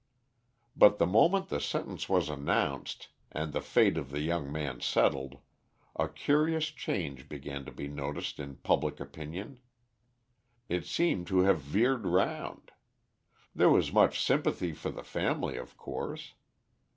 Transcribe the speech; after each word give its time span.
But 0.75 0.97
the 0.97 1.05
moment 1.05 1.49
the 1.49 1.59
sentence 1.59 2.09
was 2.09 2.27
announced, 2.27 3.09
and 3.31 3.53
the 3.53 3.61
fate 3.61 3.99
of 3.99 4.09
the 4.09 4.21
young 4.21 4.51
man 4.51 4.79
settled, 4.81 5.37
a 5.95 6.07
curious 6.09 6.69
change 6.69 7.29
began 7.29 7.65
to 7.65 7.71
be 7.71 7.87
noticed 7.87 8.39
in 8.39 8.55
public 8.55 8.99
opinion. 8.99 9.59
It 10.67 10.87
seemed 10.87 11.27
to 11.27 11.41
have 11.41 11.59
veered 11.59 12.07
round. 12.07 12.71
There 13.53 13.69
was 13.69 13.93
much 13.93 14.19
sympathy 14.19 14.71
for 14.73 14.89
the 14.89 15.03
family 15.03 15.55
of 15.57 15.77
course. 15.77 16.33